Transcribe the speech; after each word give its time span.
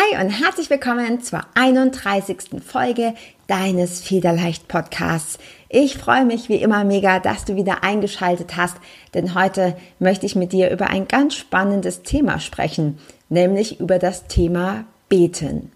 Hi 0.00 0.24
und 0.24 0.30
herzlich 0.30 0.70
willkommen 0.70 1.20
zur 1.20 1.42
31. 1.54 2.62
Folge 2.64 3.14
deines 3.48 4.00
Federleicht 4.00 4.66
Podcasts. 4.66 5.38
Ich 5.68 5.98
freue 5.98 6.24
mich 6.24 6.48
wie 6.48 6.56
immer 6.56 6.84
mega, 6.84 7.18
dass 7.18 7.44
du 7.44 7.56
wieder 7.56 7.82
eingeschaltet 7.84 8.56
hast, 8.56 8.76
denn 9.12 9.34
heute 9.34 9.76
möchte 9.98 10.24
ich 10.24 10.36
mit 10.36 10.52
dir 10.52 10.70
über 10.70 10.88
ein 10.88 11.06
ganz 11.06 11.34
spannendes 11.34 12.02
Thema 12.02 12.40
sprechen, 12.40 12.98
nämlich 13.28 13.80
über 13.80 13.98
das 13.98 14.26
Thema 14.26 14.84
Beten. 15.10 15.70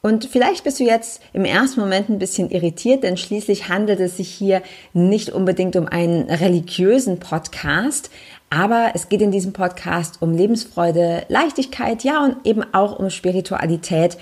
Und 0.00 0.24
vielleicht 0.24 0.64
bist 0.64 0.80
du 0.80 0.84
jetzt 0.84 1.20
im 1.32 1.44
ersten 1.44 1.80
Moment 1.80 2.08
ein 2.08 2.18
bisschen 2.18 2.50
irritiert, 2.50 3.02
denn 3.02 3.16
schließlich 3.16 3.68
handelt 3.68 4.00
es 4.00 4.16
sich 4.16 4.28
hier 4.28 4.62
nicht 4.92 5.30
unbedingt 5.30 5.76
um 5.76 5.86
einen 5.86 6.30
religiösen 6.30 7.18
Podcast, 7.18 8.10
aber 8.56 8.92
es 8.94 9.10
geht 9.10 9.20
in 9.20 9.30
diesem 9.30 9.52
Podcast 9.52 10.22
um 10.22 10.32
Lebensfreude, 10.32 11.26
Leichtigkeit, 11.28 12.04
ja 12.04 12.24
und 12.24 12.46
eben 12.46 12.64
auch 12.72 12.98
um 12.98 13.10
Spiritualität. 13.10 14.16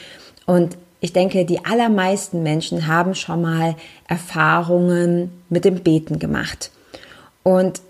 Und 0.44 0.76
ich 1.00 1.12
denke, 1.12 1.44
die 1.44 1.64
allermeisten 1.64 2.42
Menschen 2.42 2.88
haben 2.88 3.14
schon 3.14 3.42
mal 3.42 3.76
Erfahrungen 4.08 5.30
mit 5.50 5.64
dem 5.64 5.84
Beten 5.84 6.18
gemacht. 6.18 6.72
Und 7.44 7.80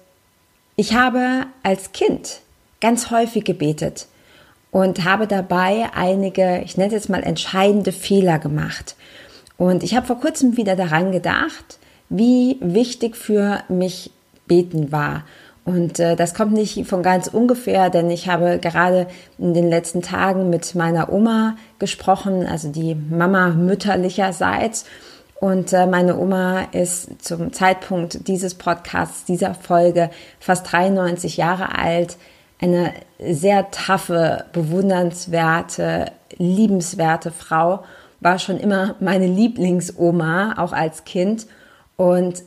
ich 0.76 0.94
habe 0.94 1.46
als 1.62 1.92
Kind 1.92 2.40
ganz 2.78 3.10
häufig 3.10 3.44
gebetet 3.44 4.06
und 4.70 5.02
habe 5.02 5.26
dabei 5.26 5.88
einige, 5.94 6.60
ich 6.62 6.76
nenne 6.76 6.88
es 6.88 6.94
jetzt 6.94 7.08
mal 7.08 7.22
entscheidende 7.22 7.92
Fehler 7.92 8.38
gemacht. 8.38 8.96
Und 9.56 9.82
ich 9.82 9.94
habe 9.96 10.06
vor 10.06 10.20
kurzem 10.20 10.58
wieder 10.58 10.76
daran 10.76 11.10
gedacht, 11.10 11.78
wie 12.10 12.58
wichtig 12.60 13.16
für 13.16 13.62
mich 13.70 14.10
Beten 14.46 14.92
war 14.92 15.24
und 15.64 15.98
äh, 15.98 16.14
das 16.14 16.34
kommt 16.34 16.52
nicht 16.52 16.86
von 16.86 17.02
ganz 17.02 17.28
ungefähr, 17.28 17.88
denn 17.88 18.10
ich 18.10 18.28
habe 18.28 18.58
gerade 18.58 19.06
in 19.38 19.54
den 19.54 19.68
letzten 19.68 20.02
Tagen 20.02 20.50
mit 20.50 20.74
meiner 20.74 21.10
Oma 21.10 21.56
gesprochen, 21.78 22.46
also 22.46 22.70
die 22.70 22.94
Mama 22.94 23.48
mütterlicherseits. 23.48 24.84
Und 25.40 25.72
äh, 25.72 25.86
meine 25.86 26.18
Oma 26.18 26.68
ist 26.72 27.22
zum 27.24 27.52
Zeitpunkt 27.52 28.28
dieses 28.28 28.54
Podcasts, 28.54 29.24
dieser 29.24 29.54
Folge, 29.54 30.10
fast 30.38 30.70
93 30.70 31.38
Jahre 31.38 31.78
alt. 31.78 32.18
Eine 32.60 32.92
sehr 33.18 33.70
taffe, 33.70 34.44
bewundernswerte, 34.52 36.12
liebenswerte 36.36 37.30
Frau. 37.30 37.84
War 38.20 38.38
schon 38.38 38.58
immer 38.58 38.96
meine 39.00 39.26
Lieblingsoma, 39.26 40.54
auch 40.58 40.72
als 40.72 41.04
Kind. 41.04 41.46
Und 41.96 42.42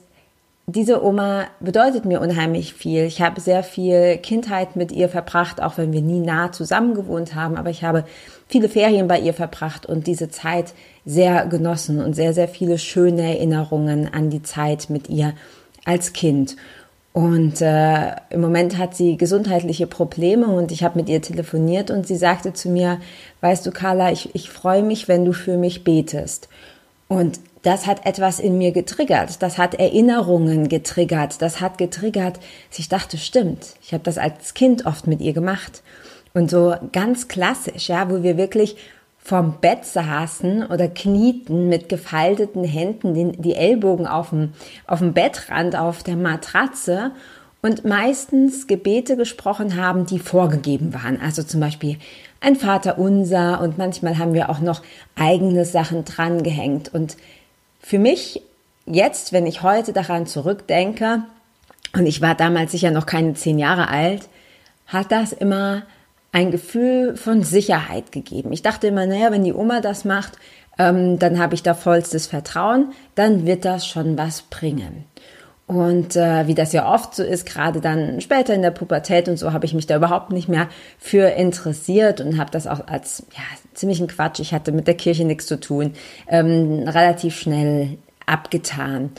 diese 0.69 1.01
Oma 1.01 1.45
bedeutet 1.61 2.03
mir 2.03 2.19
unheimlich 2.19 2.73
viel. 2.73 3.05
Ich 3.05 3.21
habe 3.21 3.39
sehr 3.39 3.63
viel 3.63 4.17
Kindheit 4.17 4.75
mit 4.75 4.91
ihr 4.91 5.07
verbracht, 5.07 5.61
auch 5.61 5.77
wenn 5.77 5.93
wir 5.93 6.01
nie 6.01 6.19
nah 6.19 6.51
zusammen 6.51 6.93
gewohnt 6.93 7.35
haben. 7.35 7.55
Aber 7.55 7.69
ich 7.69 7.85
habe 7.85 8.03
viele 8.49 8.67
Ferien 8.67 9.07
bei 9.07 9.17
ihr 9.17 9.33
verbracht 9.33 9.85
und 9.85 10.07
diese 10.07 10.27
Zeit 10.27 10.73
sehr 11.05 11.45
genossen 11.45 12.03
und 12.03 12.15
sehr, 12.15 12.33
sehr 12.33 12.49
viele 12.49 12.77
schöne 12.79 13.37
Erinnerungen 13.37 14.13
an 14.13 14.29
die 14.29 14.43
Zeit 14.43 14.89
mit 14.89 15.09
ihr 15.09 15.33
als 15.85 16.11
Kind. 16.11 16.57
Und 17.13 17.61
äh, 17.61 18.11
im 18.29 18.41
Moment 18.41 18.77
hat 18.77 18.93
sie 18.93 19.15
gesundheitliche 19.15 19.87
Probleme 19.87 20.47
und 20.47 20.73
ich 20.73 20.83
habe 20.83 20.99
mit 20.99 21.07
ihr 21.07 21.21
telefoniert 21.21 21.91
und 21.91 22.05
sie 22.05 22.17
sagte 22.17 22.51
zu 22.51 22.67
mir, 22.67 22.99
weißt 23.39 23.65
du, 23.65 23.71
Carla, 23.71 24.11
ich, 24.11 24.35
ich 24.35 24.49
freue 24.49 24.83
mich, 24.83 25.07
wenn 25.07 25.23
du 25.23 25.31
für 25.31 25.57
mich 25.57 25.85
betest. 25.85 26.49
Und 27.07 27.39
das 27.67 27.85
hat 27.85 28.05
etwas 28.05 28.39
in 28.39 28.57
mir 28.57 28.71
getriggert, 28.71 29.43
das 29.43 29.57
hat 29.57 29.73
Erinnerungen 29.73 30.69
getriggert, 30.69 31.41
das 31.41 31.59
hat 31.59 31.77
getriggert, 31.77 32.39
dass 32.69 32.79
ich 32.79 32.87
dachte, 32.87 33.17
stimmt, 33.17 33.75
ich 33.81 33.93
habe 33.93 34.05
das 34.05 34.17
als 34.17 34.53
Kind 34.53 34.85
oft 34.85 35.05
mit 35.05 35.19
ihr 35.19 35.33
gemacht. 35.33 35.83
Und 36.33 36.49
so 36.49 36.75
ganz 36.93 37.27
klassisch, 37.27 37.89
ja, 37.89 38.09
wo 38.09 38.23
wir 38.23 38.37
wirklich 38.37 38.77
vorm 39.17 39.55
Bett 39.59 39.83
saßen 39.83 40.65
oder 40.65 40.87
knieten 40.87 41.67
mit 41.67 41.89
gefalteten 41.89 42.63
Händen, 42.63 43.13
die, 43.13 43.33
die 43.37 43.55
Ellbogen 43.55 44.07
auf 44.07 44.29
dem, 44.29 44.53
auf 44.85 44.99
dem 44.99 45.13
Bettrand, 45.13 45.75
auf 45.75 46.03
der 46.03 46.15
Matratze 46.15 47.11
und 47.61 47.83
meistens 47.83 48.67
Gebete 48.67 49.17
gesprochen 49.17 49.75
haben, 49.75 50.05
die 50.05 50.19
vorgegeben 50.19 50.93
waren. 50.93 51.19
Also 51.19 51.43
zum 51.43 51.59
Beispiel 51.59 51.97
ein 52.39 52.55
Vater 52.55 52.97
unser 52.97 53.59
und 53.59 53.77
manchmal 53.77 54.17
haben 54.17 54.33
wir 54.33 54.49
auch 54.49 54.59
noch 54.59 54.83
eigene 55.15 55.65
Sachen 55.65 56.05
drangehängt. 56.05 56.93
Und 56.93 57.17
für 57.87 57.99
mich 57.99 58.41
jetzt, 58.85 59.31
wenn 59.31 59.45
ich 59.45 59.61
heute 59.61 59.93
daran 59.93 60.27
zurückdenke, 60.27 61.23
und 61.93 62.05
ich 62.05 62.21
war 62.21 62.35
damals 62.35 62.73
sicher 62.73 62.91
noch 62.91 63.05
keine 63.05 63.33
zehn 63.33 63.57
Jahre 63.57 63.87
alt, 63.87 64.27
hat 64.87 65.09
das 65.13 65.31
immer 65.31 65.83
ein 66.33 66.51
Gefühl 66.51 67.15
von 67.15 67.43
Sicherheit 67.43 68.11
gegeben. 68.11 68.51
Ich 68.51 68.61
dachte 68.61 68.87
immer, 68.87 69.05
naja, 69.05 69.31
wenn 69.31 69.45
die 69.45 69.53
Oma 69.53 69.79
das 69.79 70.03
macht, 70.03 70.33
ähm, 70.77 71.17
dann 71.17 71.39
habe 71.39 71.55
ich 71.55 71.63
da 71.63 71.73
vollstes 71.73 72.27
Vertrauen, 72.27 72.91
dann 73.15 73.45
wird 73.45 73.63
das 73.63 73.87
schon 73.87 74.17
was 74.17 74.41
bringen. 74.41 75.05
Und 75.67 76.15
äh, 76.15 76.47
wie 76.47 76.55
das 76.55 76.71
ja 76.71 76.91
oft 76.91 77.13
so 77.13 77.23
ist, 77.23 77.45
gerade 77.45 77.81
dann 77.81 78.21
später 78.21 78.53
in 78.53 78.61
der 78.61 78.71
Pubertät 78.71 79.27
und 79.27 79.37
so, 79.37 79.51
habe 79.51 79.65
ich 79.65 79.73
mich 79.73 79.85
da 79.85 79.97
überhaupt 79.97 80.31
nicht 80.31 80.47
mehr 80.47 80.69
für 80.97 81.27
interessiert 81.27 82.21
und 82.21 82.37
habe 82.37 82.49
das 82.51 82.67
auch 82.67 82.87
als 82.87 83.25
ja, 83.33 83.43
ziemlichen 83.73 84.07
Quatsch, 84.07 84.39
ich 84.39 84.53
hatte 84.53 84.71
mit 84.71 84.87
der 84.87 84.95
Kirche 84.95 85.25
nichts 85.25 85.45
zu 85.45 85.59
tun, 85.59 85.91
ähm, 86.29 86.85
relativ 86.87 87.37
schnell 87.37 87.97
abgetan. 88.25 89.11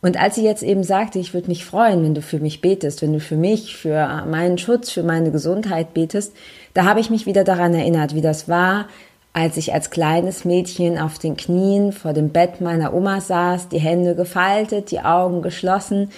Und 0.00 0.18
als 0.18 0.36
sie 0.36 0.44
jetzt 0.44 0.62
eben 0.62 0.82
sagte, 0.82 1.18
ich 1.18 1.34
würde 1.34 1.48
mich 1.48 1.66
freuen, 1.66 2.02
wenn 2.02 2.14
du 2.14 2.22
für 2.22 2.40
mich 2.40 2.62
betest, 2.62 3.02
wenn 3.02 3.12
du 3.12 3.20
für 3.20 3.36
mich, 3.36 3.76
für 3.76 4.24
meinen 4.26 4.56
Schutz, 4.56 4.90
für 4.90 5.02
meine 5.02 5.30
Gesundheit 5.30 5.92
betest, 5.92 6.34
da 6.72 6.84
habe 6.84 7.00
ich 7.00 7.10
mich 7.10 7.26
wieder 7.26 7.44
daran 7.44 7.74
erinnert, 7.74 8.14
wie 8.14 8.22
das 8.22 8.48
war, 8.48 8.86
als 9.32 9.56
ich 9.56 9.72
als 9.72 9.90
kleines 9.90 10.44
Mädchen 10.44 10.98
auf 10.98 11.18
den 11.18 11.36
Knien 11.36 11.92
vor 11.92 12.12
dem 12.12 12.30
Bett 12.30 12.60
meiner 12.60 12.92
Oma 12.92 13.20
saß, 13.20 13.68
die 13.68 13.78
Hände 13.78 14.14
gefaltet, 14.14 14.90
die 14.90 15.00
Augen 15.00 15.40
geschlossen, 15.42 16.10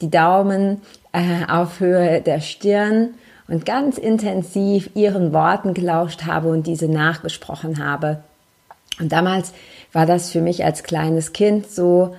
die 0.00 0.10
Daumen 0.10 0.82
äh, 1.12 1.50
auf 1.50 1.80
Höhe 1.80 2.20
der 2.20 2.40
Stirn 2.40 3.14
und 3.48 3.66
ganz 3.66 3.98
intensiv 3.98 4.90
ihren 4.94 5.32
Worten 5.32 5.74
gelauscht 5.74 6.24
habe 6.24 6.48
und 6.48 6.66
diese 6.66 6.86
nachgesprochen 6.86 7.84
habe. 7.84 8.22
Und 9.00 9.10
damals 9.10 9.52
war 9.92 10.06
das 10.06 10.30
für 10.30 10.40
mich 10.40 10.64
als 10.64 10.84
kleines 10.84 11.32
Kind 11.32 11.68
so, 11.68 12.14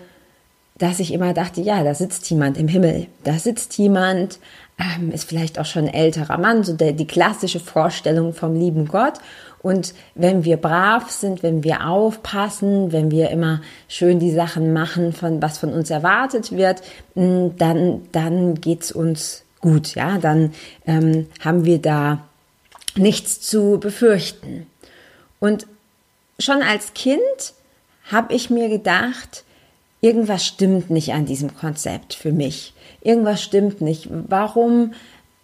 dass 0.78 1.00
ich 1.00 1.14
immer 1.14 1.34
dachte, 1.34 1.62
ja, 1.62 1.84
da 1.84 1.94
sitzt 1.94 2.30
jemand 2.30 2.58
im 2.58 2.68
Himmel, 2.68 3.08
da 3.24 3.34
sitzt 3.34 3.78
jemand, 3.78 4.40
ähm, 4.80 5.12
ist 5.12 5.30
vielleicht 5.30 5.60
auch 5.60 5.66
schon 5.66 5.88
ein 5.88 5.94
älterer 5.94 6.40
Mann, 6.40 6.64
so 6.64 6.74
der, 6.74 6.92
die 6.92 7.06
klassische 7.06 7.60
Vorstellung 7.60 8.34
vom 8.34 8.56
lieben 8.56 8.88
Gott. 8.88 9.14
Und 9.62 9.94
wenn 10.16 10.44
wir 10.44 10.58
brav 10.58 11.12
sind, 11.12 11.44
wenn 11.44 11.64
wir 11.64 11.88
aufpassen, 11.88 12.92
wenn 12.92 13.12
wir 13.12 13.30
immer 13.30 13.62
schön 13.88 14.20
die 14.20 14.32
Sachen 14.32 14.74
machen, 14.74 15.14
von 15.14 15.42
was 15.42 15.60
von 15.60 15.72
uns 15.72 15.90
erwartet 15.90 16.52
wird, 16.52 16.82
dann, 17.16 18.02
dann 18.12 18.56
geht's 18.56 18.92
uns 18.92 19.44
gut, 19.60 19.94
ja, 19.94 20.18
dann 20.18 20.54
ähm, 20.88 21.28
haben 21.40 21.66
wir 21.66 21.80
da 21.80 22.26
nichts 22.96 23.42
zu 23.42 23.80
befürchten. 23.80 24.66
Und 25.40 25.68
schon 26.40 26.64
als 26.64 26.94
Kind 26.94 27.20
habe 28.12 28.34
ich 28.34 28.50
mir 28.50 28.68
gedacht, 28.68 29.44
irgendwas 30.02 30.46
stimmt 30.46 30.90
nicht 30.90 31.14
an 31.14 31.26
diesem 31.26 31.56
Konzept 31.56 32.16
für 32.16 32.32
mich. 32.32 32.74
Irgendwas 33.02 33.42
stimmt 33.42 33.82
nicht. 33.82 34.08
Warum 34.10 34.94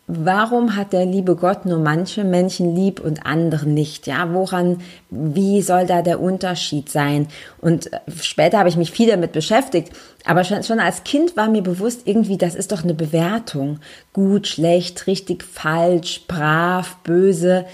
Warum 0.10 0.78
hat 0.78 0.94
der 0.94 1.06
liebe 1.06 1.36
Gott 1.36 1.66
nur 1.66 1.80
manche 1.80 2.24
Menschen 2.24 2.74
lieb 2.74 3.02
und 3.02 3.26
andere 3.26 3.68
nicht? 3.68 4.08
Ja, 4.08 4.34
woran, 4.34 4.80
wie 5.10 5.62
soll 5.62 5.86
da 5.86 6.02
der 6.02 6.22
Unterschied 6.22 6.90
sein? 6.90 7.28
Und 7.60 7.92
äh, 7.92 8.00
später 8.22 8.58
habe 8.58 8.70
ich 8.70 8.78
mich 8.78 8.92
viel 8.92 9.10
damit 9.10 9.34
beschäftigt, 9.34 9.92
aber 10.24 10.46
schon, 10.46 10.64
schon 10.64 10.80
als 10.80 11.04
Kind 11.04 11.36
war 11.36 11.50
mir 11.50 11.62
bewusst, 11.62 12.04
irgendwie, 12.06 12.38
das 12.38 12.56
ist 12.56 12.72
doch 12.72 12.86
eine 12.86 12.94
Bewertung. 12.94 13.80
Gut, 14.14 14.48
schlecht, 14.48 15.08
richtig, 15.08 15.44
falsch, 15.44 16.26
brav, 16.26 16.96
böse 17.04 17.66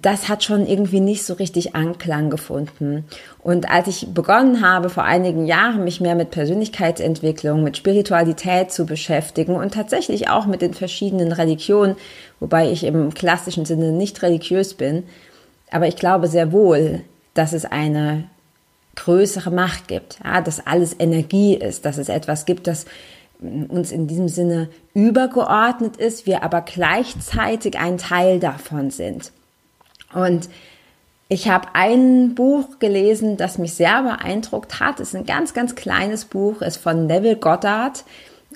das 0.00 0.30
hat 0.30 0.42
schon 0.42 0.66
irgendwie 0.66 1.00
nicht 1.00 1.24
so 1.24 1.34
richtig 1.34 1.74
Anklang 1.74 2.30
gefunden. 2.30 3.04
Und 3.40 3.70
als 3.70 3.88
ich 3.88 4.08
begonnen 4.14 4.66
habe, 4.66 4.88
vor 4.88 5.04
einigen 5.04 5.44
Jahren 5.44 5.84
mich 5.84 6.00
mehr 6.00 6.14
mit 6.14 6.30
Persönlichkeitsentwicklung, 6.30 7.62
mit 7.62 7.76
Spiritualität 7.76 8.72
zu 8.72 8.86
beschäftigen 8.86 9.54
und 9.54 9.74
tatsächlich 9.74 10.30
auch 10.30 10.46
mit 10.46 10.62
den 10.62 10.72
verschiedenen 10.72 11.32
Religionen, 11.32 11.96
wobei 12.40 12.70
ich 12.70 12.84
im 12.84 13.12
klassischen 13.12 13.66
Sinne 13.66 13.92
nicht 13.92 14.22
religiös 14.22 14.72
bin, 14.74 15.04
aber 15.70 15.88
ich 15.88 15.96
glaube 15.96 16.26
sehr 16.26 16.52
wohl, 16.52 17.02
dass 17.34 17.52
es 17.52 17.66
eine 17.66 18.24
größere 18.96 19.50
Macht 19.50 19.88
gibt, 19.88 20.18
ja, 20.24 20.40
dass 20.40 20.66
alles 20.66 20.96
Energie 20.98 21.54
ist, 21.54 21.84
dass 21.84 21.98
es 21.98 22.08
etwas 22.08 22.46
gibt, 22.46 22.66
das 22.66 22.86
uns 23.40 23.90
in 23.90 24.06
diesem 24.06 24.28
Sinne 24.28 24.68
übergeordnet 24.94 25.96
ist, 25.96 26.26
wir 26.26 26.44
aber 26.44 26.62
gleichzeitig 26.62 27.78
ein 27.78 27.98
Teil 27.98 28.38
davon 28.38 28.90
sind. 28.90 29.32
Und 30.14 30.48
ich 31.28 31.48
habe 31.48 31.68
ein 31.72 32.34
Buch 32.34 32.78
gelesen, 32.78 33.36
das 33.36 33.56
mich 33.56 33.74
sehr 33.74 34.02
beeindruckt 34.02 34.80
hat. 34.80 35.00
Es 35.00 35.08
ist 35.08 35.16
ein 35.16 35.26
ganz, 35.26 35.54
ganz 35.54 35.74
kleines 35.74 36.26
Buch, 36.26 36.60
ist 36.60 36.76
von 36.76 37.06
Neville 37.06 37.36
Goddard, 37.36 38.04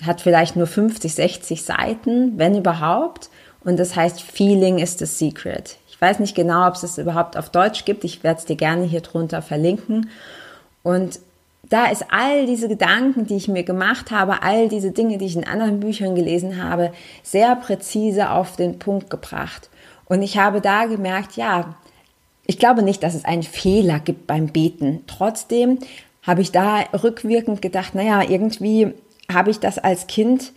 hat 0.05 0.20
vielleicht 0.20 0.56
nur 0.56 0.67
50, 0.67 1.14
60 1.14 1.62
Seiten, 1.62 2.38
wenn 2.38 2.56
überhaupt. 2.56 3.31
Und 3.64 3.79
das 3.79 3.97
heißt 3.97 4.20
Feeling 4.20 4.79
is 4.79 4.99
the 4.99 5.06
Secret. 5.06 5.79
Ich 5.88 5.99
weiß 5.99 6.19
nicht 6.19 6.35
genau, 6.35 6.69
ob 6.69 6.75
es 6.75 6.82
es 6.82 6.99
überhaupt 6.99 7.38
auf 7.38 7.49
Deutsch 7.49 7.87
gibt. 7.87 8.05
Ich 8.05 8.23
werde 8.23 8.41
es 8.41 8.44
dir 8.44 8.56
gerne 8.56 8.85
hier 8.85 9.00
drunter 9.00 9.41
verlinken. 9.41 10.11
Und 10.82 11.19
da 11.70 11.87
ist 11.87 12.05
all 12.11 12.47
diese 12.47 12.69
Gedanken, 12.69 13.26
die 13.26 13.37
ich 13.37 13.49
mir 13.49 13.64
gemacht 13.64 14.11
habe, 14.11 14.43
all 14.43 14.69
diese 14.69 14.91
Dinge, 14.91 15.19
die 15.19 15.26
ich 15.26 15.37
in 15.37 15.47
anderen 15.47 15.81
Büchern 15.81 16.14
gelesen 16.14 16.62
habe, 16.62 16.93
sehr 17.23 17.56
präzise 17.56 18.31
auf 18.31 18.56
den 18.56 18.79
Punkt 18.79 19.11
gebracht. 19.11 19.70
Und 20.06 20.23
ich 20.23 20.38
habe 20.38 20.61
da 20.61 20.87
gemerkt, 20.87 21.37
ja, 21.37 21.75
ich 22.47 22.58
glaube 22.58 22.82
nicht, 22.82 23.03
dass 23.03 23.14
es 23.14 23.25
einen 23.25 23.43
Fehler 23.43 23.99
gibt 23.99 24.26
beim 24.26 24.49
Beten. 24.49 25.03
Trotzdem 25.06 25.79
habe 26.23 26.43
ich 26.43 26.53
da 26.53 26.81
rückwirkend 27.03 27.61
gedacht, 27.61 27.94
naja, 27.94 28.23
irgendwie 28.23 28.94
habe 29.32 29.50
ich 29.50 29.58
das 29.58 29.79
als 29.79 30.06
Kind 30.06 30.53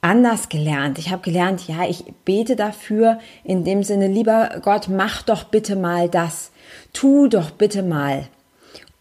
anders 0.00 0.48
gelernt. 0.48 0.98
Ich 0.98 1.10
habe 1.10 1.22
gelernt, 1.22 1.66
ja, 1.68 1.84
ich 1.88 2.04
bete 2.24 2.56
dafür 2.56 3.18
in 3.44 3.64
dem 3.64 3.82
Sinne, 3.82 4.08
lieber 4.08 4.60
Gott, 4.62 4.88
mach 4.88 5.22
doch 5.22 5.44
bitte 5.44 5.76
mal 5.76 6.08
das. 6.08 6.52
Tu 6.92 7.28
doch 7.28 7.50
bitte 7.50 7.82
mal. 7.82 8.28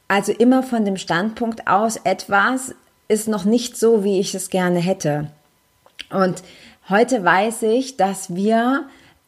Also 0.07 0.31
immer 0.31 0.63
von 0.63 0.85
dem 0.85 0.97
Standpunkt 0.97 1.67
aus, 1.67 1.97
etwas 1.97 2.73
ist 3.07 3.27
noch 3.27 3.45
nicht 3.45 3.77
so, 3.77 4.03
wie 4.03 4.19
ich 4.19 4.35
es 4.35 4.49
gerne 4.49 4.79
hätte. 4.79 5.31
Und 6.09 6.43
heute 6.89 7.23
weiß 7.23 7.63
ich, 7.63 7.97
dass 7.97 8.33
wir 8.33 8.85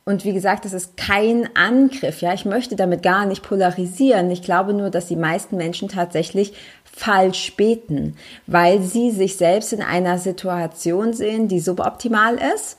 und 0.08 0.24
wie 0.24 0.32
gesagt, 0.32 0.64
das 0.64 0.72
ist 0.72 0.96
kein 0.96 1.54
Angriff. 1.54 2.22
Ja, 2.22 2.34
ich 2.34 2.46
möchte 2.46 2.78
damit 2.78 3.04
gar 3.04 3.26
nicht 3.26 3.44
polarisieren. 3.44 4.32
Ich 4.32 4.42
glaube 4.42 4.74
nur, 4.74 4.90
dass 4.90 5.08
die 5.08 5.18
meisten 5.18 5.58
Menschen 5.58 5.90
tatsächlich 5.90 6.54
falsch 6.86 7.58
beten, 7.58 8.16
weil 8.46 8.82
sie 8.82 9.12
sich 9.12 9.36
selbst 9.36 9.74
in 9.74 9.82
einer 9.82 10.18
Situation 10.18 11.12
sehen, 11.12 11.50
die 11.50 11.60
suboptimal 11.60 12.40
ist 12.56 12.78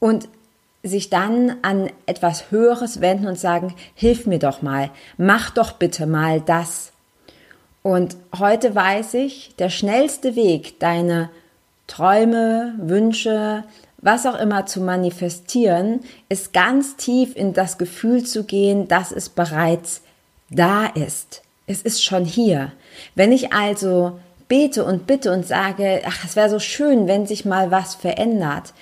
und 0.00 0.26
sich 0.82 1.08
dann 1.08 1.54
an 1.62 1.88
etwas 2.06 2.50
Höheres 2.50 3.00
wenden 3.00 3.28
und 3.28 3.38
sagen, 3.38 3.72
hilf 3.94 4.26
mir 4.26 4.40
doch 4.40 4.60
mal, 4.60 4.90
mach 5.18 5.50
doch 5.50 5.70
bitte 5.70 6.08
mal 6.08 6.40
das. 6.40 6.90
Und 7.82 8.16
heute 8.36 8.74
weiß 8.74 9.14
ich, 9.14 9.54
der 9.60 9.70
schnellste 9.70 10.34
Weg, 10.34 10.80
deine 10.80 11.30
Träume, 11.86 12.74
Wünsche, 12.78 13.62
was 13.98 14.26
auch 14.26 14.38
immer 14.38 14.66
zu 14.66 14.80
manifestieren, 14.80 16.00
ist 16.28 16.52
ganz 16.52 16.96
tief 16.96 17.34
in 17.34 17.52
das 17.52 17.78
Gefühl 17.78 18.24
zu 18.24 18.44
gehen, 18.44 18.88
dass 18.88 19.10
es 19.10 19.28
bereits 19.28 20.02
da 20.50 20.86
ist. 20.86 21.42
Es 21.66 21.82
ist 21.82 22.04
schon 22.04 22.24
hier. 22.24 22.72
Wenn 23.14 23.32
ich 23.32 23.52
also 23.52 24.18
bete 24.48 24.84
und 24.84 25.06
bitte 25.06 25.32
und 25.32 25.46
sage, 25.46 26.02
ach, 26.06 26.24
es 26.24 26.36
wäre 26.36 26.50
so 26.50 26.58
schön, 26.58 27.08
wenn 27.08 27.26
sich 27.26 27.44
mal 27.44 27.70
was 27.70 27.94
verändert, 27.94 28.74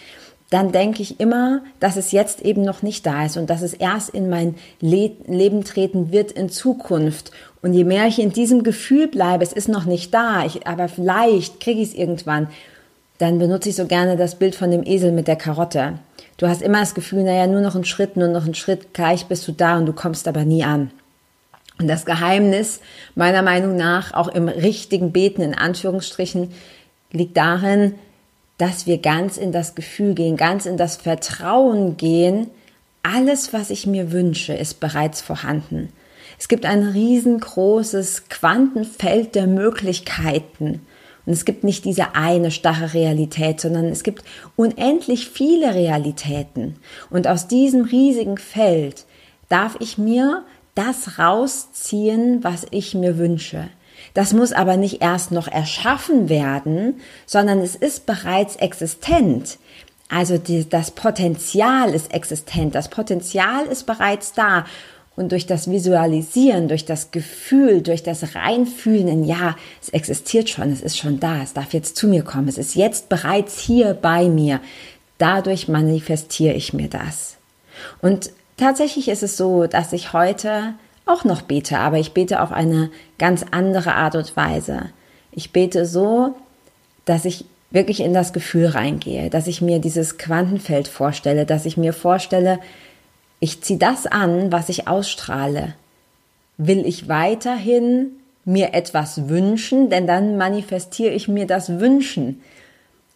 dann 0.51 0.73
denke 0.73 1.03
ich 1.03 1.19
immer, 1.21 1.63
dass 1.81 1.97
es 1.97 2.13
jetzt 2.13 2.43
eben 2.43 2.63
noch 2.63 2.83
nicht 2.83 3.07
da 3.07 3.25
ist 3.25 3.37
und 3.37 3.49
dass 3.51 3.63
es 3.63 3.73
erst 3.73 4.11
in 4.11 4.29
mein 4.29 4.55
Le 4.81 5.13
Leben 5.27 5.65
treten 5.65 6.13
wird 6.13 6.31
in 6.33 6.51
Zukunft. 6.51 7.31
Und 7.63 7.73
je 7.73 7.85
mehr 7.85 8.07
ich 8.07 8.21
in 8.21 8.33
diesem 8.33 8.63
Gefühl 8.63 9.09
bleibe, 9.09 9.43
es 9.43 9.53
ist 9.53 9.69
noch 9.69 9.85
nicht 9.85 10.13
da, 10.13 10.45
ich, 10.45 10.67
aber 10.67 10.89
vielleicht 10.89 11.61
kriege 11.61 11.81
ich 11.81 11.89
es 11.89 11.95
irgendwann, 11.95 12.49
dann 13.19 13.39
benutze 13.39 13.69
ich 13.69 13.77
so 13.77 13.87
gerne 13.87 14.17
das 14.17 14.37
Bild 14.37 14.55
von 14.55 14.71
dem 14.71 14.85
Esel 14.85 15.13
mit 15.13 15.29
der 15.29 15.37
Karotte. 15.37 15.99
Du 16.37 16.49
hast 16.49 16.63
immer 16.63 16.81
das 16.81 16.95
Gefühl, 16.95 17.23
naja, 17.23 17.47
nur 17.47 17.61
noch 17.61 17.75
einen 17.75 17.85
Schritt, 17.85 18.17
nur 18.17 18.29
noch 18.29 18.45
einen 18.45 18.55
Schritt, 18.55 18.93
gleich 18.93 19.27
bist 19.27 19.47
du 19.47 19.53
da 19.53 19.79
und 19.79 19.87
du 19.87 19.93
kommst 19.93 20.27
aber 20.27 20.45
nie 20.45 20.65
an. 20.65 20.91
Und 21.79 21.89
das 21.89 22.05
Geheimnis, 22.05 22.81
meiner 23.15 23.43
Meinung 23.43 23.77
nach, 23.77 24.15
auch 24.15 24.29
im 24.29 24.49
richtigen 24.49 25.13
Beten 25.13 25.43
in 25.43 25.55
Anführungsstrichen, 25.55 26.53
liegt 27.11 27.37
darin, 27.37 27.95
dass 28.59 28.87
wir 28.87 28.99
ganz 28.99 29.37
in 29.37 29.53
das 29.53 29.75
Gefühl 29.75 30.15
gehen, 30.15 30.37
ganz 30.37 30.67
in 30.67 30.77
das 30.77 30.97
Vertrauen 30.97 31.97
gehen, 31.97 32.51
alles, 33.03 33.53
was 33.53 33.71
ich 33.71 33.87
mir 33.87 34.13
wünsche, 34.13 34.55
ist 34.55 34.81
bereits 34.81 35.21
vorhanden. 35.21 35.91
Es 36.39 36.49
gibt 36.49 36.65
ein 36.65 36.83
riesengroßes 36.83 38.29
Quantenfeld 38.29 39.35
der 39.35 39.47
Möglichkeiten. 39.47 40.87
Und 41.27 41.33
es 41.33 41.45
gibt 41.45 41.65
nicht 41.65 41.85
diese 41.85 42.15
eine 42.15 42.51
starre 42.51 42.95
Realität, 42.95 43.61
sondern 43.61 43.87
es 43.87 44.03
gibt 44.03 44.25
unendlich 44.57 45.29
viele 45.29 45.75
Realitäten. 45.75 46.77
Und 47.11 47.27
aus 47.27 47.49
diesem 47.49 47.85
riesigen 47.85 48.37
Feld 48.37 49.07
darf 49.49 49.77
ich 49.81 49.99
mir 49.99 50.45
das 50.75 51.19
rausziehen, 51.19 52.43
was 52.43 52.67
ich 52.71 52.95
mir 52.95 53.17
wünsche. 53.17 53.69
Das 54.13 54.33
muss 54.33 54.53
aber 54.53 54.77
nicht 54.77 55.03
erst 55.03 55.31
noch 55.33 55.49
erschaffen 55.49 56.29
werden, 56.29 57.01
sondern 57.27 57.61
es 57.61 57.75
ist 57.75 58.07
bereits 58.07 58.57
existent. 58.57 59.59
Also 60.09 60.37
die, 60.39 60.69
das 60.69 60.91
Potenzial 60.91 61.95
ist 61.95 62.13
existent, 62.13 62.75
das 62.75 62.89
Potenzial 62.89 63.67
ist 63.67 63.85
bereits 63.85 64.33
da. 64.33 64.67
Und 65.17 65.31
durch 65.31 65.47
das 65.47 65.71
Visualisieren, 65.71 66.67
durch 66.67 66.85
das 66.85 67.13
Gefühl, 67.13 67.83
durch 67.83 68.03
das 68.03 68.35
Reinfühlen 68.35 69.07
in, 69.07 69.25
ja, 69.25 69.57
es 69.81 69.91
existiert 69.91 70.51
schon, 70.51 70.73
es 70.73 70.81
ist 70.83 70.99
schon 70.99 71.21
da, 71.21 71.43
es 71.43 71.53
darf 71.53 71.73
jetzt 71.73 71.97
zu 71.97 72.09
mir 72.09 72.25
kommen, 72.25 72.49
es 72.49 72.59
ist 72.59 72.75
jetzt 72.75 73.09
bereits 73.09 73.61
hier 73.61 73.95
bei 73.95 74.29
mir. 74.29 74.61
Dadurch 75.19 75.69
manifestiere 75.69 76.55
ich 76.55 76.73
mir 76.73 76.89
das. 76.89 77.37
Und 78.03 78.31
tatsächlich 78.57 79.09
ist 79.09 79.23
es 79.23 79.37
so, 79.37 79.67
dass 79.67 79.93
ich 79.93 80.13
heute 80.13 80.75
auch 81.07 81.25
noch 81.25 81.43
bete, 81.43 81.79
aber 81.79 81.99
ich 81.99 82.13
bete 82.13 82.43
auf 82.43 82.51
eine 82.51 82.91
ganz 83.19 83.45
andere 83.51 83.95
Art 83.95 84.17
und 84.17 84.37
Weise. 84.37 84.91
Ich 85.31 85.53
bete 85.53 85.87
so, 85.87 86.35
dass 87.05 87.25
ich 87.25 87.45
wirklich 87.71 88.01
in 88.01 88.15
das 88.15 88.33
Gefühl 88.33 88.67
reingehe, 88.67 89.31
dass 89.31 89.47
ich 89.47 89.61
mir 89.61 89.81
dieses 89.81 90.17
Quantenfeld 90.17 90.89
vorstelle, 90.89 91.45
dass 91.45 91.67
ich 91.67 91.77
mir 91.77 91.93
vorstelle, 91.93 92.59
ich 93.41 93.63
ziehe 93.63 93.79
das 93.79 94.07
an, 94.07 94.53
was 94.53 94.69
ich 94.69 94.89
ausstrahle. 94.89 95.75
Will 96.57 96.87
ich 96.87 97.09
weiterhin 97.09 98.13
mir 98.45 98.75
etwas 98.75 99.29
wünschen, 99.29 99.91
denn 99.91 100.07
dann 100.07 100.37
manifestiere 100.37 101.13
ich 101.13 101.29
mir 101.29 101.47
das 101.47 101.81
Wünschen. 101.81 102.43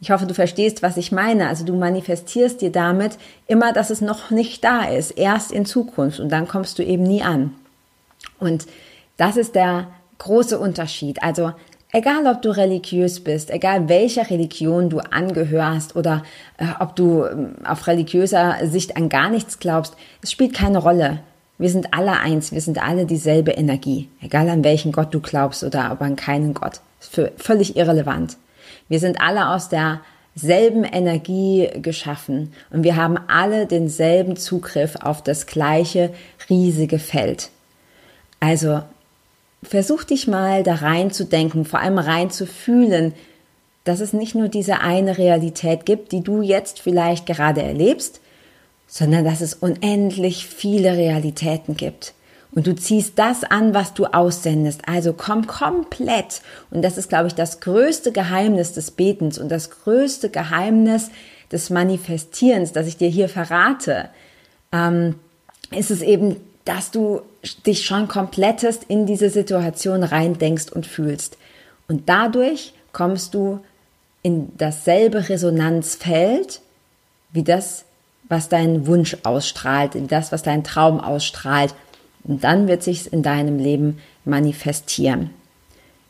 Ich 0.00 0.10
hoffe, 0.10 0.26
du 0.26 0.34
verstehst, 0.34 0.82
was 0.82 0.96
ich 0.96 1.12
meine. 1.12 1.48
Also 1.48 1.64
du 1.64 1.74
manifestierst 1.74 2.60
dir 2.60 2.70
damit 2.70 3.18
immer, 3.46 3.72
dass 3.72 3.90
es 3.90 4.00
noch 4.00 4.30
nicht 4.30 4.62
da 4.64 4.84
ist, 4.84 5.12
erst 5.12 5.52
in 5.52 5.66
Zukunft 5.66 6.20
und 6.20 6.30
dann 6.30 6.46
kommst 6.46 6.78
du 6.78 6.84
eben 6.84 7.02
nie 7.02 7.22
an. 7.22 7.54
Und 8.38 8.66
das 9.16 9.36
ist 9.36 9.54
der 9.54 9.88
große 10.18 10.58
Unterschied. 10.58 11.22
Also 11.22 11.52
Egal, 11.90 12.26
ob 12.26 12.42
du 12.42 12.50
religiös 12.50 13.20
bist, 13.20 13.50
egal 13.50 13.88
welcher 13.88 14.28
Religion 14.28 14.90
du 14.90 14.98
angehörst 14.98 15.96
oder 15.96 16.22
äh, 16.58 16.66
ob 16.80 16.94
du 16.96 17.22
äh, 17.22 17.34
auf 17.64 17.86
religiöser 17.86 18.56
Sicht 18.66 18.96
an 18.98 19.08
gar 19.08 19.30
nichts 19.30 19.58
glaubst, 19.58 19.94
es 20.22 20.30
spielt 20.30 20.54
keine 20.54 20.78
Rolle. 20.78 21.20
Wir 21.56 21.70
sind 21.70 21.94
alle 21.94 22.12
eins, 22.12 22.52
wir 22.52 22.60
sind 22.60 22.80
alle 22.80 23.06
dieselbe 23.06 23.52
Energie, 23.52 24.08
egal 24.20 24.48
an 24.50 24.64
welchen 24.64 24.92
Gott 24.92 25.14
du 25.14 25.20
glaubst 25.20 25.64
oder 25.64 25.90
ob 25.90 26.02
an 26.02 26.14
keinen 26.14 26.52
Gott. 26.52 26.80
Für 27.00 27.32
völlig 27.36 27.76
irrelevant. 27.76 28.36
Wir 28.88 29.00
sind 29.00 29.20
alle 29.22 29.48
aus 29.48 29.70
derselben 29.70 30.84
Energie 30.84 31.68
geschaffen 31.80 32.52
und 32.70 32.84
wir 32.84 32.96
haben 32.96 33.16
alle 33.28 33.66
denselben 33.66 34.36
Zugriff 34.36 34.96
auf 34.96 35.22
das 35.22 35.46
gleiche 35.46 36.10
riesige 36.50 36.98
Feld. 36.98 37.48
Also 38.40 38.82
versuch 39.62 40.04
dich 40.04 40.26
mal 40.26 40.62
da 40.62 40.76
rein 40.76 41.10
zu 41.10 41.24
denken, 41.24 41.64
vor 41.64 41.80
allem 41.80 41.98
rein 41.98 42.30
zu 42.30 42.46
fühlen, 42.46 43.14
dass 43.84 44.00
es 44.00 44.12
nicht 44.12 44.34
nur 44.34 44.48
diese 44.48 44.80
eine 44.80 45.18
Realität 45.18 45.86
gibt, 45.86 46.12
die 46.12 46.22
du 46.22 46.42
jetzt 46.42 46.80
vielleicht 46.80 47.26
gerade 47.26 47.62
erlebst, 47.62 48.20
sondern 48.86 49.24
dass 49.24 49.40
es 49.40 49.54
unendlich 49.54 50.46
viele 50.46 50.96
Realitäten 50.96 51.76
gibt. 51.76 52.14
Und 52.50 52.66
du 52.66 52.74
ziehst 52.74 53.18
das 53.18 53.44
an, 53.44 53.74
was 53.74 53.94
du 53.94 54.06
aussendest. 54.06 54.82
Also 54.86 55.12
komm 55.12 55.46
komplett. 55.46 56.40
Und 56.70 56.82
das 56.82 56.96
ist, 56.96 57.08
glaube 57.08 57.28
ich, 57.28 57.34
das 57.34 57.60
größte 57.60 58.10
Geheimnis 58.10 58.72
des 58.72 58.90
Betens 58.90 59.38
und 59.38 59.50
das 59.50 59.70
größte 59.70 60.30
Geheimnis 60.30 61.10
des 61.52 61.70
Manifestierens, 61.70 62.72
das 62.72 62.86
ich 62.86 62.96
dir 62.96 63.08
hier 63.08 63.28
verrate. 63.28 64.08
Ähm, 64.72 65.16
ist 65.70 65.90
es 65.90 66.00
eben 66.00 66.36
dass 66.68 66.90
du 66.90 67.22
dich 67.66 67.86
schon 67.86 68.08
komplettest 68.08 68.84
in 68.88 69.06
diese 69.06 69.30
Situation 69.30 70.02
reindenkst 70.02 70.70
und 70.70 70.86
fühlst. 70.86 71.38
Und 71.88 72.10
dadurch 72.10 72.74
kommst 72.92 73.32
du 73.32 73.60
in 74.20 74.52
dasselbe 74.58 75.30
Resonanzfeld 75.30 76.60
wie 77.32 77.42
das, 77.42 77.86
was 78.28 78.50
dein 78.50 78.86
Wunsch 78.86 79.16
ausstrahlt, 79.22 79.94
in 79.94 80.08
das, 80.08 80.30
was 80.30 80.42
dein 80.42 80.62
Traum 80.62 81.00
ausstrahlt. 81.00 81.74
Und 82.24 82.44
dann 82.44 82.68
wird 82.68 82.82
sich's 82.82 83.06
in 83.06 83.22
deinem 83.22 83.58
Leben 83.58 84.02
manifestieren. 84.26 85.30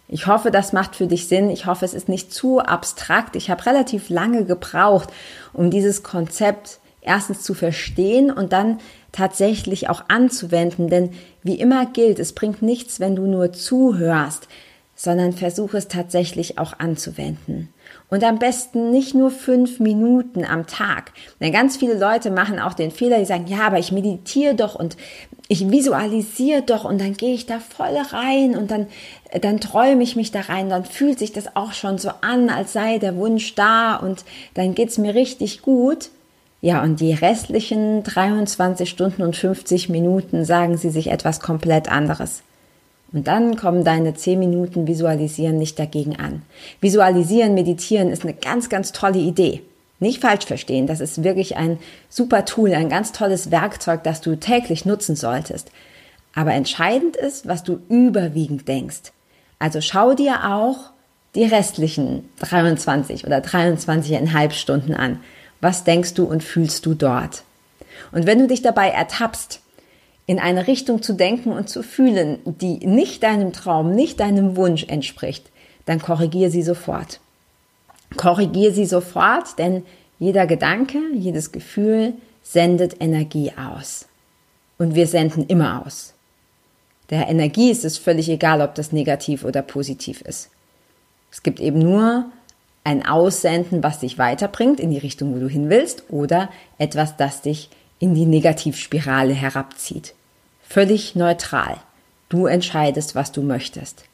Ich 0.09 0.27
hoffe, 0.27 0.51
das 0.51 0.73
macht 0.73 0.97
für 0.97 1.07
dich 1.07 1.29
Sinn. 1.29 1.51
Ich 1.51 1.67
hoffe, 1.67 1.85
es 1.85 1.95
ist 1.95 2.09
nicht 2.09 2.33
zu 2.33 2.59
abstrakt. 2.59 3.37
Ich 3.37 3.49
habe 3.49 3.65
relativ 3.65 4.09
lange 4.09 4.45
gebraucht, 4.45 5.11
um 5.53 5.71
dieses 5.71 6.03
Konzept 6.03 6.81
erstens 7.01 7.43
zu 7.43 7.55
verstehen 7.55 8.33
und 8.33 8.53
dann 8.53 8.81
tatsächlich 9.13 9.89
auch 9.89 10.05
anzuwenden. 10.09 10.89
Denn 10.89 11.11
wie 11.43 11.59
immer 11.61 11.87
gilt, 11.87 12.19
es 12.19 12.33
bringt 12.33 12.63
nichts, 12.63 13.01
wenn 13.01 13.17
du 13.17 13.27
nur 13.27 13.53
zuhörst, 13.53 14.49
sondern 14.95 15.33
versuche 15.33 15.79
es 15.79 15.89
tatsächlich 15.89 16.59
auch 16.59 16.79
anzuwenden. 16.79 17.73
Und 18.11 18.25
am 18.25 18.39
besten 18.39 18.91
nicht 18.91 19.15
nur 19.15 19.31
fünf 19.31 19.81
Minuten 19.81 20.45
am 20.45 20.67
Tag. 20.67 21.13
Denn 21.41 21.53
ganz 21.53 21.77
viele 21.77 21.99
Leute 21.99 22.31
machen 22.31 22.59
auch 22.59 22.75
den 22.75 22.91
Fehler, 22.91 23.19
die 23.19 23.25
sagen, 23.25 23.47
ja, 23.47 23.67
aber 23.67 23.79
ich 23.79 23.93
meditiere 23.93 24.55
doch 24.55 24.75
und 24.75 24.97
ich 25.47 25.71
visualisiere 25.71 26.63
doch 26.63 26.85
und 26.85 27.01
dann 27.01 27.15
gehe 27.15 27.35
ich 27.35 27.47
da 27.47 27.59
voll 27.61 27.97
rein 28.11 28.57
und 28.57 28.71
dann, 28.71 28.87
dann 29.41 29.61
träume 29.61 30.03
ich 30.03 30.17
mich 30.17 30.31
da 30.31 30.41
rein, 30.41 30.69
dann 30.69 30.85
fühlt 30.85 31.19
sich 31.19 31.33
das 31.33 31.57
auch 31.57 31.73
schon 31.73 31.99
so 31.99 32.11
an, 32.21 32.51
als 32.51 32.73
sei 32.73 32.99
der 32.99 33.17
Wunsch 33.17 33.55
da 33.55 33.97
und 33.97 34.25
dann 34.55 34.75
geht's 34.75 34.99
mir 34.99 35.15
richtig 35.15 35.63
gut. 35.63 36.11
Ja, 36.61 36.83
und 36.83 37.01
die 37.01 37.13
restlichen 37.13 38.03
23 38.03 38.91
Stunden 38.91 39.23
und 39.23 39.37
50 39.37 39.89
Minuten 39.89 40.45
sagen 40.45 40.77
sie 40.77 40.91
sich 40.91 41.11
etwas 41.11 41.41
komplett 41.41 41.89
anderes. 41.89 42.43
Und 43.13 43.27
dann 43.27 43.57
kommen 43.57 43.85
deine 43.85 44.15
10 44.15 44.39
Minuten 44.39 44.87
Visualisieren 44.87 45.59
nicht 45.59 45.79
dagegen 45.79 46.17
an. 46.17 46.43
Visualisieren, 46.81 47.55
meditieren 47.55 48.11
ist 48.11 48.25
eine 48.25 48.35
ganz, 48.35 48.69
ganz 48.69 48.93
tolle 48.93 49.19
Idee. 49.19 49.63
Nicht 50.01 50.21
falsch 50.21 50.47
verstehen, 50.47 50.87
das 50.87 51.01
ist 51.01 51.25
wirklich 51.25 51.57
ein 51.57 51.79
super 52.09 52.45
Tool, 52.45 52.73
ein 52.75 52.89
ganz 52.89 53.13
tolles 53.13 53.51
Werkzeug, 53.51 54.05
das 54.05 54.21
du 54.21 54.37
täglich 54.37 54.85
nutzen 54.85 55.17
solltest. 55.17 55.71
Aber 56.35 56.53
entscheidend 56.53 57.17
ist, 57.17 57.49
was 57.49 57.65
du 57.65 57.81
überwiegend 57.89 58.69
denkst. 58.69 59.13
Also 59.59 59.81
schau 59.81 60.15
dir 60.15 60.53
auch 60.53 60.91
die 61.35 61.45
restlichen 61.45 62.29
23 62.41 63.27
oder 63.27 63.39
23,5 63.39 64.53
Stunden 64.53 64.95
an. 64.95 65.21
Was 65.61 65.85
denkst 65.85 66.15
du 66.15 66.25
und 66.25 66.43
fühlst 66.43 66.87
du 66.87 66.95
dort? 66.95 67.43
Und 68.13 68.27
wenn 68.27 68.39
du 68.39 68.47
dich 68.47 68.63
dabei 68.63 68.91
ertappst, 68.91 69.61
in 70.27 70.39
eine 70.39 70.67
Richtung 70.67 71.03
zu 71.03 71.15
denken 71.15 71.53
und 71.53 71.69
zu 71.69 71.83
fühlen, 71.83 72.39
die 72.45 72.87
nicht 72.87 73.23
deinem 73.23 73.53
Traum, 73.53 73.95
nicht 73.95 74.21
deinem 74.21 74.57
Wunsch 74.57 74.85
entspricht, 74.85 75.47
dann 75.87 76.01
korrigier 76.01 76.51
sie 76.51 76.63
sofort. 76.63 77.21
Korrigier 78.17 78.73
sie 78.73 78.85
sofort, 78.85 79.59
denn 79.59 79.85
jeder 80.19 80.47
Gedanke, 80.47 80.99
jedes 81.15 81.51
Gefühl 81.51 82.13
sendet 82.43 83.01
Energie 83.01 83.53
aus. 83.57 84.07
Und 84.77 84.95
wir 84.95 85.07
senden 85.07 85.47
immer 85.47 85.85
aus. 85.87 86.13
Der 87.11 87.29
Energie 87.29 87.71
ist 87.71 87.85
es 87.85 87.97
völlig 87.97 88.29
egal, 88.29 88.61
ob 88.61 88.75
das 88.75 88.93
negativ 88.93 89.45
oder 89.45 89.63
positiv 89.63 90.21
ist. 90.23 90.51
Es 91.31 91.43
gibt 91.43 91.59
eben 91.59 91.79
nur 91.79 92.27
ein 92.85 93.05
Aussenden, 93.05 93.83
was 93.83 94.01
dich 94.01 94.19
weiterbringt 94.19 94.81
in 94.81 94.91
die 94.91 94.99
Richtung, 94.99 95.35
wo 95.35 95.39
du 95.39 95.49
hin 95.49 95.69
willst, 95.69 96.05
oder 96.09 96.49
etwas, 96.79 97.17
das 97.17 97.43
dich 97.43 97.71
in 97.99 98.15
die 98.15 98.27
Negativspirale 98.27 99.35
herabzieht. 99.35 100.15
Völlig 100.67 101.15
neutral. 101.15 101.77
Du 102.29 102.47
entscheidest, 102.47 103.15
was 103.15 103.33
du 103.33 103.43
möchtest. 103.43 104.05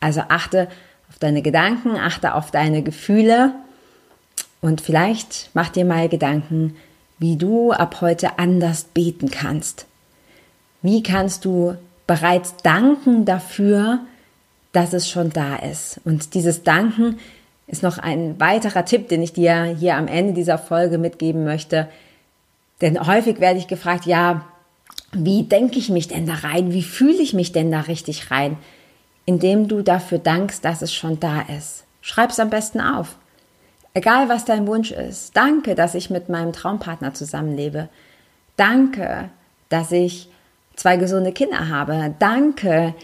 Also 0.00 0.22
achte 0.28 0.68
auf 1.08 1.18
deine 1.18 1.42
Gedanken, 1.42 1.96
achte 1.96 2.34
auf 2.34 2.50
deine 2.50 2.82
Gefühle 2.82 3.52
und 4.60 4.80
vielleicht 4.80 5.50
mach 5.54 5.68
dir 5.68 5.84
mal 5.84 6.08
Gedanken, 6.08 6.76
wie 7.18 7.36
du 7.36 7.72
ab 7.72 8.00
heute 8.00 8.38
anders 8.38 8.84
beten 8.84 9.30
kannst. 9.30 9.86
Wie 10.82 11.02
kannst 11.02 11.44
du 11.44 11.76
bereits 12.06 12.56
danken 12.62 13.24
dafür, 13.24 14.00
dass 14.72 14.92
es 14.92 15.08
schon 15.08 15.30
da 15.30 15.56
ist? 15.56 16.00
Und 16.04 16.34
dieses 16.34 16.62
Danken 16.62 17.18
ist 17.70 17.82
noch 17.82 17.98
ein 17.98 18.38
weiterer 18.40 18.84
Tipp, 18.84 19.08
den 19.08 19.22
ich 19.22 19.32
dir 19.32 19.64
hier 19.64 19.96
am 19.96 20.08
Ende 20.08 20.32
dieser 20.32 20.58
Folge 20.58 20.98
mitgeben 20.98 21.44
möchte. 21.44 21.88
Denn 22.80 23.06
häufig 23.06 23.40
werde 23.40 23.58
ich 23.58 23.68
gefragt, 23.68 24.06
ja, 24.06 24.44
wie 25.12 25.44
denke 25.44 25.78
ich 25.78 25.88
mich 25.88 26.08
denn 26.08 26.26
da 26.26 26.34
rein? 26.34 26.72
Wie 26.72 26.82
fühle 26.82 27.22
ich 27.22 27.32
mich 27.32 27.52
denn 27.52 27.70
da 27.70 27.80
richtig 27.80 28.30
rein? 28.30 28.56
Indem 29.24 29.68
du 29.68 29.82
dafür 29.82 30.18
dankst, 30.18 30.64
dass 30.64 30.82
es 30.82 30.92
schon 30.92 31.20
da 31.20 31.42
ist. 31.42 31.84
Schreib 32.00 32.30
es 32.30 32.40
am 32.40 32.50
besten 32.50 32.80
auf. 32.80 33.16
Egal 33.92 34.28
was 34.28 34.44
dein 34.44 34.66
Wunsch 34.66 34.92
ist. 34.92 35.36
Danke, 35.36 35.74
dass 35.74 35.94
ich 35.94 36.10
mit 36.10 36.28
meinem 36.28 36.52
Traumpartner 36.52 37.12
zusammenlebe. 37.14 37.88
Danke, 38.56 39.30
dass 39.68 39.92
ich 39.92 40.28
zwei 40.76 40.96
gesunde 40.96 41.32
Kinder 41.32 41.68
habe. 41.68 42.14
Danke, 42.18 42.94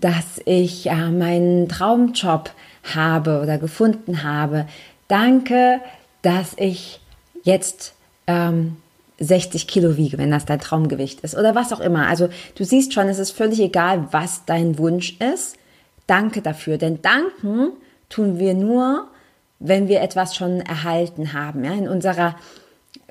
dass 0.00 0.40
ich 0.44 0.86
äh, 0.86 1.10
meinen 1.10 1.68
Traumjob 1.68 2.50
habe 2.94 3.40
oder 3.40 3.58
gefunden 3.58 4.22
habe. 4.22 4.66
Danke, 5.08 5.80
dass 6.22 6.54
ich 6.56 7.00
jetzt 7.44 7.94
ähm, 8.26 8.76
60 9.20 9.68
Kilo 9.68 9.96
wiege, 9.96 10.18
wenn 10.18 10.30
das 10.30 10.46
dein 10.46 10.58
Traumgewicht 10.58 11.20
ist 11.20 11.36
oder 11.36 11.54
was 11.54 11.72
auch 11.72 11.80
immer. 11.80 12.08
Also 12.08 12.28
du 12.56 12.64
siehst 12.64 12.92
schon, 12.92 13.08
es 13.08 13.18
ist 13.18 13.30
völlig 13.30 13.60
egal, 13.60 14.08
was 14.10 14.44
dein 14.44 14.78
Wunsch 14.78 15.16
ist. 15.20 15.56
Danke 16.06 16.42
dafür, 16.42 16.76
denn 16.76 17.00
danken 17.00 17.70
tun 18.08 18.38
wir 18.38 18.54
nur, 18.54 19.06
wenn 19.60 19.88
wir 19.88 20.02
etwas 20.02 20.34
schon 20.34 20.60
erhalten 20.60 21.32
haben. 21.32 21.64
Ja, 21.64 21.72
in 21.72 21.88
unserer 21.88 22.36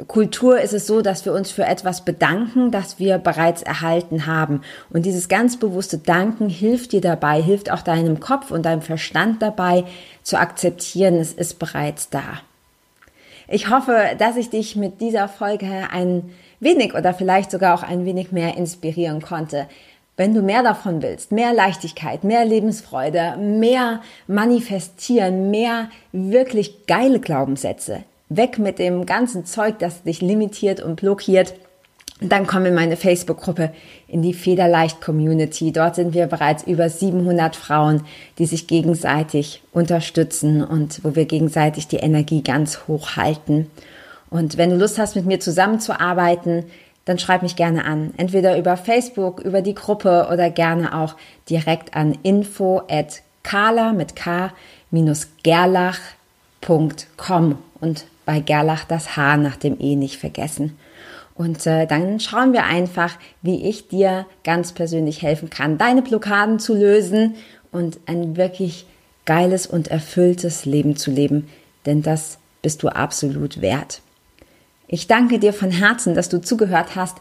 Kultur 0.08 0.60
ist 0.60 0.74
es 0.74 0.88
so, 0.88 1.02
dass 1.02 1.24
wir 1.26 1.34
uns 1.34 1.52
für 1.52 1.66
etwas 1.66 2.04
bedanken, 2.04 2.72
das 2.72 2.98
wir 2.98 3.20
bereits 3.20 3.62
erhalten 3.62 4.26
haben. 4.26 4.62
Und 4.90 5.06
dieses 5.06 5.30
ganz 5.30 5.58
bewusste 5.58 6.00
Danken 6.00 6.50
hilft 6.50 6.94
dir 6.94 7.02
dabei, 7.02 7.42
hilft 7.42 7.72
auch 7.72 7.82
deinem 7.82 8.20
Kopf 8.20 8.50
und 8.50 8.66
deinem 8.66 8.82
Verstand 8.82 9.42
dabei 9.42 9.84
zu 10.24 10.40
akzeptieren, 10.40 11.16
es 11.16 11.34
ist 11.34 11.60
bereits 11.60 12.10
da. 12.10 12.24
Ich 13.48 13.70
hoffe, 13.70 14.16
dass 14.18 14.36
ich 14.36 14.50
dich 14.50 14.76
mit 14.76 15.00
dieser 15.00 15.28
Folge 15.28 15.68
ein 15.92 16.32
wenig 16.60 16.96
oder 16.96 17.14
vielleicht 17.14 17.52
sogar 17.52 17.76
auch 17.76 17.84
ein 17.84 18.06
wenig 18.06 18.32
mehr 18.32 18.58
inspirieren 18.58 19.22
konnte. 19.22 19.68
Wenn 20.16 20.34
du 20.34 20.42
mehr 20.42 20.64
davon 20.64 21.02
willst, 21.02 21.32
mehr 21.32 21.54
Leichtigkeit, 21.54 22.24
mehr 22.24 22.46
Lebensfreude, 22.46 23.36
mehr 23.38 24.02
manifestieren, 24.28 25.52
mehr 25.52 25.90
wirklich 26.12 26.88
geile 26.88 27.20
Glaubenssätze, 27.20 28.04
weg 28.38 28.60
mit 28.60 28.80
dem 28.80 29.06
ganzen 29.06 29.46
Zeug, 29.46 29.80
das 29.80 30.04
dich 30.04 30.22
limitiert 30.22 30.82
und 30.82 30.96
blockiert, 30.96 31.54
dann 32.20 32.48
komm 32.48 32.66
in 32.66 32.74
meine 32.74 32.96
Facebook-Gruppe, 32.96 33.74
in 34.08 34.22
die 34.22 34.34
Federleicht 34.34 35.02
Community. 35.02 35.72
Dort 35.72 35.96
sind 35.96 36.14
wir 36.14 36.28
bereits 36.28 36.64
über 36.64 36.90
700 36.90 37.56
Frauen, 37.56 38.04
die 38.38 38.46
sich 38.46 38.68
gegenseitig 38.68 39.62
unterstützen 39.72 40.64
und 40.64 41.04
wo 41.04 41.16
wir 41.16 41.26
gegenseitig 41.26 41.88
die 41.88 41.98
Energie 41.98 42.42
ganz 42.42 42.88
hoch 42.88 43.16
halten. 43.18 43.70
Und 44.30 44.58
wenn 44.58 44.70
du 44.70 44.78
Lust 44.78 45.00
hast, 45.00 45.16
mit 45.16 45.26
mir 45.26 45.40
zusammenzuarbeiten, 45.40 46.66
dann 47.06 47.20
schreib 47.20 47.44
mich 47.44 47.56
gerne 47.56 47.86
an. 47.86 48.14
Entweder 48.18 48.58
über 48.58 48.78
Facebook, 48.78 49.42
über 49.42 49.62
die 49.62 49.76
Gruppe 49.76 50.30
oder 50.32 50.50
gerne 50.50 50.98
auch 50.98 51.16
direkt 51.50 51.96
an 51.96 52.18
info 52.24 52.82
at 52.90 53.22
kala 53.44 53.92
mit 53.92 54.16
k 54.16 54.52
gerlach.com 55.44 56.18
und 57.82 58.06
bei 58.26 58.40
Gerlach 58.40 58.86
das 58.86 59.18
H 59.18 59.38
nach 59.38 59.56
dem 59.56 59.80
E 59.80 59.96
nicht 59.96 60.18
vergessen. 60.18 60.78
Und 61.36 61.66
äh, 61.66 61.88
dann 61.88 62.20
schauen 62.20 62.54
wir 62.54 62.66
einfach, 62.66 63.16
wie 63.42 63.68
ich 63.68 63.88
dir 63.88 64.26
ganz 64.44 64.72
persönlich 64.72 65.22
helfen 65.22 65.50
kann, 65.50 65.78
deine 65.78 66.02
Blockaden 66.02 66.60
zu 66.60 66.76
lösen 66.76 67.36
und 67.72 68.00
ein 68.06 68.38
wirklich 68.38 68.86
geiles 69.26 69.66
und 69.66 69.88
erfülltes 69.88 70.66
Leben 70.66 70.96
zu 70.96 71.10
leben. 71.12 71.50
Denn 71.86 72.02
das 72.02 72.38
bist 72.62 72.84
du 72.84 72.90
absolut 72.90 73.62
wert. 73.62 74.02
Ich 74.88 75.08
danke 75.08 75.40
dir 75.40 75.54
von 75.54 75.72
Herzen, 75.72 76.14
dass 76.14 76.30
du 76.30 76.40
zugehört 76.40 76.96
hast 76.96 77.18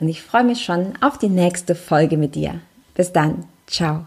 und 0.00 0.08
ich 0.08 0.22
freue 0.22 0.44
mich 0.44 0.64
schon 0.64 0.92
auf 1.00 1.18
die 1.18 1.28
nächste 1.28 1.74
Folge 1.74 2.16
mit 2.16 2.34
dir. 2.34 2.60
Bis 2.94 3.12
dann. 3.12 3.44
Ciao. 3.66 4.06